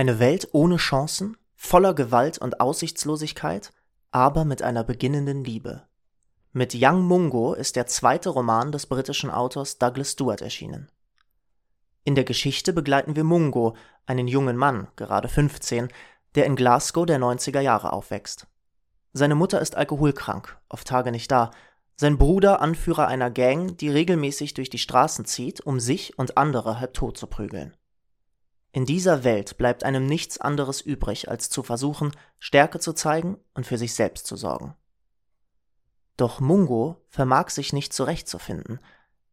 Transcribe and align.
Eine 0.00 0.18
Welt 0.18 0.48
ohne 0.52 0.78
Chancen, 0.78 1.36
voller 1.56 1.92
Gewalt 1.92 2.38
und 2.38 2.58
Aussichtslosigkeit, 2.58 3.70
aber 4.12 4.46
mit 4.46 4.62
einer 4.62 4.82
beginnenden 4.82 5.44
Liebe. 5.44 5.82
Mit 6.52 6.74
Young 6.74 7.02
Mungo 7.02 7.52
ist 7.52 7.76
der 7.76 7.84
zweite 7.84 8.30
Roman 8.30 8.72
des 8.72 8.86
britischen 8.86 9.28
Autors 9.28 9.76
Douglas 9.76 10.12
Stewart 10.12 10.40
erschienen. 10.40 10.90
In 12.04 12.14
der 12.14 12.24
Geschichte 12.24 12.72
begleiten 12.72 13.14
wir 13.14 13.24
Mungo, 13.24 13.76
einen 14.06 14.26
jungen 14.26 14.56
Mann, 14.56 14.88
gerade 14.96 15.28
15, 15.28 15.88
der 16.34 16.46
in 16.46 16.56
Glasgow 16.56 17.04
der 17.04 17.18
90er 17.18 17.60
Jahre 17.60 17.92
aufwächst. 17.92 18.46
Seine 19.12 19.34
Mutter 19.34 19.60
ist 19.60 19.76
alkoholkrank, 19.76 20.56
auf 20.70 20.84
Tage 20.84 21.10
nicht 21.10 21.30
da, 21.30 21.50
sein 21.96 22.16
Bruder 22.16 22.62
Anführer 22.62 23.06
einer 23.06 23.30
Gang, 23.30 23.76
die 23.76 23.90
regelmäßig 23.90 24.54
durch 24.54 24.70
die 24.70 24.78
Straßen 24.78 25.26
zieht, 25.26 25.60
um 25.60 25.78
sich 25.78 26.18
und 26.18 26.38
andere 26.38 26.80
halbtot 26.80 27.18
zu 27.18 27.26
prügeln. 27.26 27.76
In 28.72 28.86
dieser 28.86 29.24
Welt 29.24 29.58
bleibt 29.58 29.82
einem 29.82 30.06
nichts 30.06 30.38
anderes 30.38 30.80
übrig, 30.80 31.28
als 31.28 31.50
zu 31.50 31.62
versuchen, 31.62 32.12
Stärke 32.38 32.78
zu 32.78 32.92
zeigen 32.92 33.36
und 33.54 33.66
für 33.66 33.78
sich 33.78 33.94
selbst 33.94 34.26
zu 34.26 34.36
sorgen. 34.36 34.76
Doch 36.16 36.38
Mungo 36.38 37.02
vermag 37.08 37.48
sich 37.50 37.72
nicht 37.72 37.92
zurechtzufinden. 37.92 38.78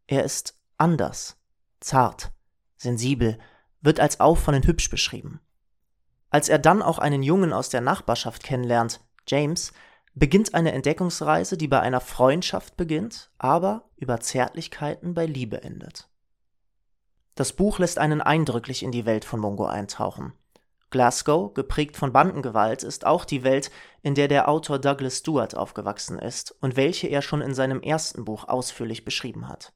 Er 0.07 0.23
ist 0.23 0.57
anders, 0.77 1.37
zart, 1.79 2.31
sensibel, 2.77 3.37
wird 3.81 3.99
als 3.99 4.19
auffallend 4.19 4.65
hübsch 4.65 4.89
beschrieben. 4.89 5.39
Als 6.29 6.49
er 6.49 6.59
dann 6.59 6.81
auch 6.81 6.97
einen 6.97 7.23
Jungen 7.23 7.53
aus 7.53 7.69
der 7.69 7.81
Nachbarschaft 7.81 8.43
kennenlernt, 8.43 9.01
James, 9.27 9.71
beginnt 10.15 10.55
eine 10.55 10.71
Entdeckungsreise, 10.71 11.57
die 11.57 11.67
bei 11.67 11.79
einer 11.79 12.01
Freundschaft 12.01 12.75
beginnt, 12.75 13.29
aber 13.37 13.89
über 13.97 14.19
Zärtlichkeiten 14.19 15.13
bei 15.13 15.25
Liebe 15.25 15.61
endet. 15.61 16.09
Das 17.37 17.53
Buch 17.53 17.77
lässt 17.77 17.99
einen 17.99 18.19
eindrücklich 18.19 18.81
in 18.81 18.91
die 18.91 19.05
Welt 19.05 19.23
von 19.23 19.39
Mungo 19.39 19.67
eintauchen. 19.67 20.33
Glasgow, 20.89 21.53
geprägt 21.53 21.95
von 21.95 22.11
Bandengewalt, 22.11 22.81
ist 22.81 23.05
auch 23.05 23.25
die 23.25 23.43
Welt, 23.43 23.69
in 24.01 24.15
der 24.15 24.27
der 24.27 24.49
Autor 24.49 24.79
Douglas 24.79 25.17
Stewart 25.17 25.55
aufgewachsen 25.55 26.17
ist 26.17 26.55
und 26.61 26.75
welche 26.75 27.05
er 27.05 27.21
schon 27.21 27.41
in 27.41 27.53
seinem 27.53 27.79
ersten 27.81 28.25
Buch 28.25 28.47
ausführlich 28.47 29.05
beschrieben 29.05 29.47
hat. 29.47 29.71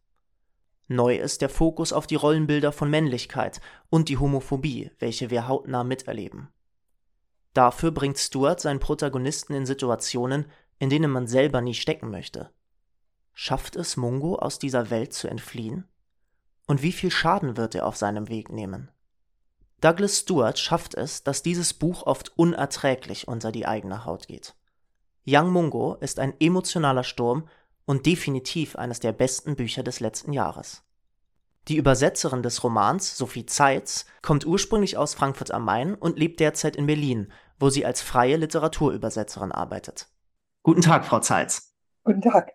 Neu 0.87 1.17
ist 1.17 1.43
der 1.43 1.49
Fokus 1.49 1.93
auf 1.93 2.07
die 2.07 2.15
Rollenbilder 2.15 2.71
von 2.71 2.89
Männlichkeit 2.89 3.61
und 3.91 4.09
die 4.09 4.17
Homophobie, 4.17 4.89
welche 4.97 5.29
wir 5.29 5.47
hautnah 5.47 5.83
miterleben. 5.83 6.49
Dafür 7.53 7.91
bringt 7.91 8.17
Stewart 8.17 8.59
seinen 8.59 8.79
Protagonisten 8.79 9.53
in 9.53 9.67
Situationen, 9.67 10.47
in 10.79 10.89
denen 10.89 11.11
man 11.11 11.27
selber 11.27 11.61
nie 11.61 11.75
stecken 11.75 12.09
möchte. 12.09 12.49
Schafft 13.33 13.75
es 13.75 13.97
Mungo 13.97 14.37
aus 14.37 14.57
dieser 14.57 14.89
Welt 14.89 15.13
zu 15.13 15.27
entfliehen? 15.27 15.87
Und 16.67 16.81
wie 16.81 16.91
viel 16.91 17.11
Schaden 17.11 17.57
wird 17.57 17.75
er 17.75 17.85
auf 17.85 17.97
seinem 17.97 18.29
Weg 18.29 18.51
nehmen? 18.51 18.89
Douglas 19.81 20.19
Stewart 20.19 20.59
schafft 20.59 20.93
es, 20.93 21.23
dass 21.23 21.41
dieses 21.41 21.73
Buch 21.73 22.03
oft 22.03 22.37
unerträglich 22.37 23.27
unter 23.27 23.51
die 23.51 23.65
eigene 23.65 24.05
Haut 24.05 24.27
geht. 24.27 24.55
Young 25.25 25.51
Mungo 25.51 25.95
ist 25.95 26.19
ein 26.19 26.33
emotionaler 26.39 27.03
Sturm 27.03 27.47
und 27.85 28.05
definitiv 28.05 28.75
eines 28.75 28.99
der 28.99 29.11
besten 29.11 29.55
Bücher 29.55 29.83
des 29.83 29.99
letzten 29.99 30.33
Jahres. 30.33 30.83
Die 31.67 31.77
Übersetzerin 31.77 32.41
des 32.41 32.63
Romans, 32.63 33.17
Sophie 33.17 33.45
Zeitz, 33.45 34.05
kommt 34.21 34.45
ursprünglich 34.45 34.97
aus 34.97 35.13
Frankfurt 35.13 35.51
am 35.51 35.65
Main 35.65 35.93
und 35.95 36.17
lebt 36.17 36.39
derzeit 36.39 36.75
in 36.75 36.87
Berlin, 36.87 37.31
wo 37.59 37.69
sie 37.69 37.85
als 37.85 38.01
freie 38.01 38.37
Literaturübersetzerin 38.37 39.51
arbeitet. 39.51 40.07
Guten 40.63 40.81
Tag, 40.81 41.05
Frau 41.05 41.19
Zeitz. 41.19 41.75
Guten 42.03 42.21
Tag. 42.21 42.51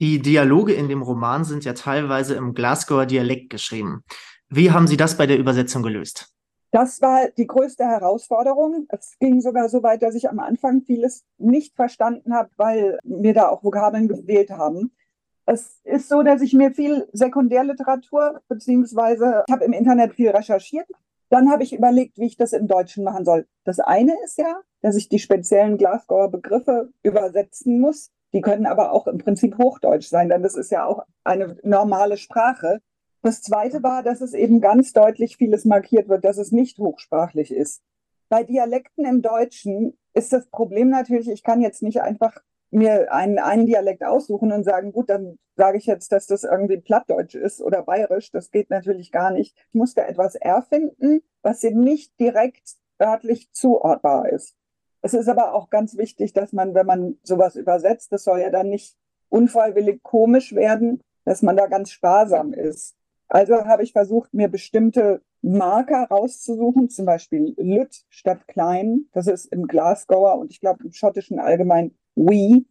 Die 0.00 0.22
Dialoge 0.22 0.74
in 0.74 0.88
dem 0.88 1.02
Roman 1.02 1.44
sind 1.44 1.64
ja 1.64 1.72
teilweise 1.72 2.36
im 2.36 2.54
Glasgower 2.54 3.04
Dialekt 3.04 3.50
geschrieben. 3.50 4.04
Wie 4.48 4.70
haben 4.70 4.86
Sie 4.86 4.96
das 4.96 5.16
bei 5.16 5.26
der 5.26 5.38
Übersetzung 5.38 5.82
gelöst? 5.82 6.32
Das 6.70 7.02
war 7.02 7.28
die 7.36 7.48
größte 7.48 7.84
Herausforderung. 7.84 8.86
Es 8.90 9.18
ging 9.18 9.40
sogar 9.40 9.68
so 9.68 9.82
weit, 9.82 10.02
dass 10.02 10.14
ich 10.14 10.28
am 10.30 10.38
Anfang 10.38 10.82
vieles 10.82 11.24
nicht 11.38 11.74
verstanden 11.74 12.32
habe, 12.32 12.50
weil 12.56 13.00
mir 13.02 13.34
da 13.34 13.48
auch 13.48 13.64
Vokabeln 13.64 14.06
gefehlt 14.06 14.50
haben. 14.50 14.92
Es 15.46 15.80
ist 15.82 16.08
so, 16.08 16.22
dass 16.22 16.42
ich 16.42 16.52
mir 16.52 16.72
viel 16.72 17.08
Sekundärliteratur, 17.12 18.40
beziehungsweise 18.48 19.44
ich 19.48 19.52
habe 19.52 19.64
im 19.64 19.72
Internet 19.72 20.14
viel 20.14 20.30
recherchiert. 20.30 20.86
Dann 21.30 21.50
habe 21.50 21.62
ich 21.62 21.72
überlegt, 21.72 22.18
wie 22.18 22.26
ich 22.26 22.36
das 22.36 22.52
im 22.52 22.68
Deutschen 22.68 23.02
machen 23.02 23.24
soll. 23.24 23.46
Das 23.64 23.80
eine 23.80 24.14
ist 24.24 24.38
ja, 24.38 24.60
dass 24.82 24.94
ich 24.94 25.08
die 25.08 25.18
speziellen 25.18 25.76
Glasgower 25.76 26.30
Begriffe 26.30 26.92
übersetzen 27.02 27.80
muss. 27.80 28.12
Die 28.32 28.40
können 28.40 28.66
aber 28.66 28.92
auch 28.92 29.06
im 29.06 29.18
Prinzip 29.18 29.56
Hochdeutsch 29.58 30.08
sein, 30.08 30.28
denn 30.28 30.42
das 30.42 30.54
ist 30.54 30.70
ja 30.70 30.84
auch 30.84 31.04
eine 31.24 31.56
normale 31.62 32.16
Sprache. 32.16 32.80
Das 33.22 33.42
Zweite 33.42 33.82
war, 33.82 34.02
dass 34.02 34.20
es 34.20 34.34
eben 34.34 34.60
ganz 34.60 34.92
deutlich 34.92 35.36
vieles 35.36 35.64
markiert 35.64 36.08
wird, 36.08 36.24
dass 36.24 36.38
es 36.38 36.52
nicht 36.52 36.78
hochsprachlich 36.78 37.52
ist. 37.52 37.82
Bei 38.28 38.44
Dialekten 38.44 39.06
im 39.06 39.22
Deutschen 39.22 39.98
ist 40.12 40.32
das 40.32 40.46
Problem 40.48 40.90
natürlich, 40.90 41.28
ich 41.28 41.42
kann 41.42 41.60
jetzt 41.60 41.82
nicht 41.82 42.02
einfach 42.02 42.42
mir 42.70 43.12
einen, 43.12 43.38
einen 43.38 43.66
Dialekt 43.66 44.04
aussuchen 44.04 44.52
und 44.52 44.64
sagen, 44.64 44.92
gut, 44.92 45.08
dann 45.08 45.38
sage 45.56 45.78
ich 45.78 45.86
jetzt, 45.86 46.12
dass 46.12 46.26
das 46.26 46.44
irgendwie 46.44 46.76
Plattdeutsch 46.76 47.34
ist 47.34 47.60
oder 47.62 47.82
Bayerisch. 47.82 48.30
Das 48.30 48.50
geht 48.50 48.70
natürlich 48.70 49.10
gar 49.10 49.30
nicht. 49.30 49.56
Ich 49.68 49.74
muss 49.74 49.94
da 49.94 50.02
etwas 50.02 50.34
erfinden, 50.34 51.22
was 51.42 51.64
eben 51.64 51.80
nicht 51.80 52.18
direkt 52.20 52.76
örtlich 53.00 53.50
zuordbar 53.52 54.28
ist. 54.28 54.54
Es 55.08 55.14
ist 55.14 55.28
aber 55.30 55.54
auch 55.54 55.70
ganz 55.70 55.96
wichtig, 55.96 56.34
dass 56.34 56.52
man, 56.52 56.74
wenn 56.74 56.84
man 56.84 57.16
sowas 57.22 57.56
übersetzt, 57.56 58.12
das 58.12 58.24
soll 58.24 58.40
ja 58.40 58.50
dann 58.50 58.68
nicht 58.68 58.94
unfreiwillig 59.30 60.02
komisch 60.02 60.54
werden, 60.54 61.00
dass 61.24 61.40
man 61.40 61.56
da 61.56 61.66
ganz 61.66 61.90
sparsam 61.92 62.52
ist. 62.52 62.94
Also 63.26 63.64
habe 63.64 63.84
ich 63.84 63.92
versucht, 63.92 64.34
mir 64.34 64.48
bestimmte 64.48 65.22
Marker 65.40 66.08
rauszusuchen, 66.10 66.90
zum 66.90 67.06
Beispiel 67.06 67.54
Lüt 67.56 68.04
statt 68.10 68.46
Klein. 68.48 69.06
Das 69.12 69.28
ist 69.28 69.46
im 69.46 69.66
Glasgower 69.66 70.38
und 70.38 70.52
ich 70.52 70.60
glaube 70.60 70.84
im 70.84 70.92
Schottischen 70.92 71.38
allgemein 71.38 71.94
we. 72.14 72.66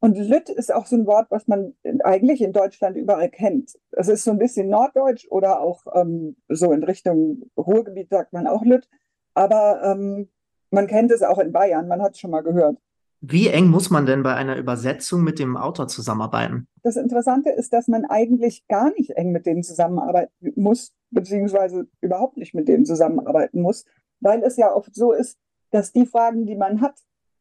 Und 0.00 0.16
Lüt 0.16 0.48
ist 0.48 0.72
auch 0.72 0.86
so 0.86 0.96
ein 0.96 1.06
Wort, 1.06 1.26
was 1.28 1.46
man 1.46 1.74
eigentlich 2.04 2.40
in 2.40 2.54
Deutschland 2.54 2.96
überall 2.96 3.28
kennt. 3.28 3.78
Es 3.90 4.08
ist 4.08 4.24
so 4.24 4.30
ein 4.30 4.38
bisschen 4.38 4.70
Norddeutsch 4.70 5.26
oder 5.28 5.60
auch 5.60 5.82
ähm, 5.94 6.36
so 6.48 6.72
in 6.72 6.84
Richtung 6.84 7.50
Ruhrgebiet 7.54 8.08
sagt 8.08 8.32
man 8.32 8.46
auch 8.46 8.64
Lüt. 8.64 8.88
Aber 9.34 9.82
ähm, 9.84 10.30
man 10.72 10.86
kennt 10.86 11.10
es 11.10 11.22
auch 11.22 11.38
in 11.38 11.52
Bayern, 11.52 11.88
man 11.88 12.02
hat 12.02 12.12
es 12.12 12.20
schon 12.20 12.30
mal 12.30 12.42
gehört. 12.42 12.76
Wie 13.20 13.46
eng 13.48 13.68
muss 13.68 13.90
man 13.90 14.04
denn 14.04 14.24
bei 14.24 14.34
einer 14.34 14.56
Übersetzung 14.56 15.22
mit 15.22 15.38
dem 15.38 15.56
Autor 15.56 15.86
zusammenarbeiten? 15.86 16.66
Das 16.82 16.96
Interessante 16.96 17.50
ist, 17.50 17.72
dass 17.72 17.86
man 17.86 18.04
eigentlich 18.04 18.66
gar 18.66 18.90
nicht 18.94 19.10
eng 19.10 19.30
mit 19.30 19.46
denen 19.46 19.62
zusammenarbeiten 19.62 20.52
muss, 20.56 20.92
beziehungsweise 21.10 21.86
überhaupt 22.00 22.36
nicht 22.36 22.52
mit 22.52 22.66
denen 22.66 22.84
zusammenarbeiten 22.84 23.62
muss, 23.62 23.84
weil 24.18 24.42
es 24.42 24.56
ja 24.56 24.74
oft 24.74 24.92
so 24.94 25.12
ist, 25.12 25.38
dass 25.70 25.92
die 25.92 26.06
Fragen, 26.06 26.46
die 26.46 26.56
man 26.56 26.80
hat, 26.80 26.96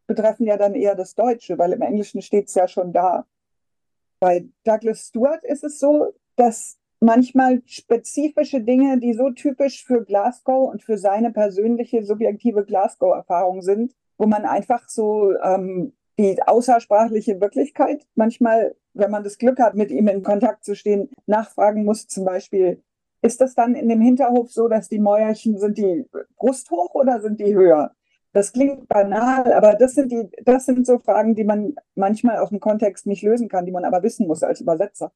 betreffen 0.06 0.46
ja 0.46 0.58
dann 0.58 0.76
eher 0.76 0.94
das 0.94 1.16
Deutsche, 1.16 1.58
weil 1.58 1.72
im 1.72 1.82
Englischen 1.82 2.22
steht 2.22 2.50
es 2.50 2.56
ja 2.56 2.68
schon 2.68 2.94
da. 2.94 3.26
Bei 4.20 4.46
Douglas 4.64 5.08
Stewart 5.08 5.44
ist 5.44 5.64
es 5.64 5.80
so, 5.80 6.14
dass 6.36 6.78
manchmal 7.02 7.62
spezifische 7.66 8.62
Dinge, 8.62 9.00
die 9.00 9.14
so 9.14 9.32
typisch 9.32 9.84
für 9.84 10.06
Glasgow 10.06 10.72
und 10.72 10.84
für 10.84 10.98
seine 10.98 11.32
persönliche 11.32 12.04
subjektive 12.04 12.64
Glasgow-Erfahrung 12.64 13.62
sind, 13.64 13.94
wo 14.18 14.28
man 14.28 14.46
einfach 14.46 14.88
so 14.88 15.34
ähm, 15.44 15.94
die 16.18 16.42
außersprachliche 16.42 17.42
Wirklichkeit 17.42 18.06
manchmal, 18.16 18.76
wenn 18.94 19.12
man 19.12 19.24
das 19.24 19.40
Glück 19.40 19.60
hat, 19.60 19.74
mit 19.74 19.92
ihm 19.92 20.08
in 20.08 20.22
Kontakt 20.22 20.64
zu 20.64 20.76
stehen, 20.76 21.10
nachfragen 21.26 21.84
muss. 21.86 22.08
Zum 22.08 22.24
Beispiel, 22.24 22.84
ist 23.24 23.42
das 23.42 23.56
dann 23.56 23.74
in 23.74 23.90
dem 23.90 24.02
Hinterhof 24.02 24.52
so, 24.52 24.68
dass 24.68 24.88
die 24.88 25.00
Mäuerchen, 25.00 25.58
sind 25.58 25.78
die 25.80 26.06
brusthoch 26.38 26.94
oder 26.94 27.20
sind 27.20 27.40
die 27.40 27.56
höher? 27.56 27.92
Das 28.34 28.54
klingt 28.54 28.88
banal, 28.88 29.52
aber 29.54 29.74
das 29.74 29.96
sind 29.96 30.12
die, 30.12 30.30
das 30.44 30.66
sind 30.66 30.86
so 30.86 31.00
Fragen, 31.00 31.36
die 31.36 31.44
man 31.44 31.76
manchmal 31.96 32.38
aus 32.38 32.50
dem 32.50 32.60
Kontext 32.60 33.08
nicht 33.08 33.24
lösen 33.24 33.50
kann, 33.50 33.66
die 33.66 33.72
man 33.72 33.86
aber 33.86 34.04
wissen 34.04 34.28
muss 34.28 34.44
als 34.44 34.62
Übersetzer. 34.62 35.12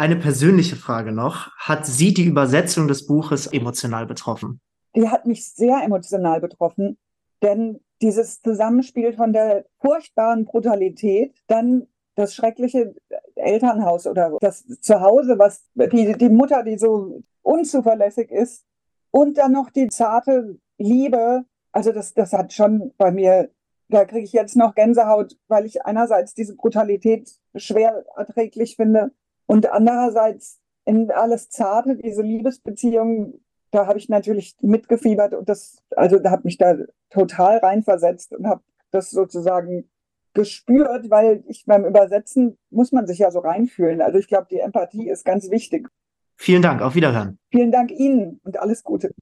Eine 0.00 0.14
persönliche 0.14 0.76
Frage 0.76 1.10
noch. 1.10 1.50
Hat 1.56 1.84
Sie 1.84 2.14
die 2.14 2.24
Übersetzung 2.24 2.86
des 2.86 3.04
Buches 3.08 3.48
emotional 3.48 4.06
betroffen? 4.06 4.60
Die 4.94 5.08
hat 5.08 5.26
mich 5.26 5.52
sehr 5.52 5.82
emotional 5.82 6.40
betroffen, 6.40 6.96
denn 7.42 7.80
dieses 8.00 8.40
Zusammenspiel 8.40 9.12
von 9.12 9.32
der 9.32 9.64
furchtbaren 9.80 10.44
Brutalität, 10.44 11.34
dann 11.48 11.88
das 12.14 12.32
schreckliche 12.36 12.94
Elternhaus 13.34 14.06
oder 14.06 14.36
das 14.40 14.64
Zuhause, 14.80 15.36
was 15.36 15.66
die, 15.74 16.16
die 16.16 16.28
Mutter, 16.28 16.62
die 16.62 16.78
so 16.78 17.24
unzuverlässig 17.42 18.30
ist, 18.30 18.64
und 19.10 19.36
dann 19.36 19.50
noch 19.50 19.70
die 19.70 19.88
zarte 19.88 20.60
Liebe. 20.78 21.44
Also 21.72 21.90
das, 21.90 22.14
das 22.14 22.32
hat 22.32 22.52
schon 22.52 22.92
bei 22.98 23.10
mir, 23.10 23.50
da 23.88 24.04
kriege 24.04 24.24
ich 24.24 24.32
jetzt 24.32 24.54
noch 24.54 24.76
Gänsehaut, 24.76 25.36
weil 25.48 25.66
ich 25.66 25.84
einerseits 25.84 26.34
diese 26.34 26.54
Brutalität 26.54 27.28
schwer 27.56 28.04
erträglich 28.16 28.76
finde 28.76 29.10
und 29.48 29.70
andererseits 29.70 30.60
in 30.84 31.10
alles 31.10 31.48
Zarte, 31.48 31.96
diese 31.96 32.22
Liebesbeziehung, 32.22 33.40
da 33.70 33.86
habe 33.86 33.98
ich 33.98 34.08
natürlich 34.08 34.56
mitgefiebert 34.60 35.34
und 35.34 35.48
das, 35.48 35.82
also 35.96 36.18
da 36.18 36.30
habe 36.30 36.42
mich 36.44 36.58
da 36.58 36.76
total 37.10 37.58
reinversetzt 37.58 38.34
und 38.34 38.46
habe 38.46 38.62
das 38.90 39.10
sozusagen 39.10 39.88
gespürt, 40.34 41.10
weil 41.10 41.42
ich 41.46 41.64
beim 41.66 41.86
Übersetzen 41.86 42.58
muss 42.70 42.92
man 42.92 43.06
sich 43.06 43.18
ja 43.18 43.30
so 43.30 43.40
reinfühlen. 43.40 44.02
Also 44.02 44.18
ich 44.18 44.28
glaube, 44.28 44.46
die 44.50 44.60
Empathie 44.60 45.08
ist 45.08 45.24
ganz 45.24 45.50
wichtig. 45.50 45.88
Vielen 46.36 46.62
Dank, 46.62 46.82
auf 46.82 46.94
Wiederhören. 46.94 47.38
Vielen 47.50 47.72
Dank 47.72 47.90
Ihnen 47.90 48.40
und 48.44 48.60
alles 48.60 48.84
Gute. 48.84 49.14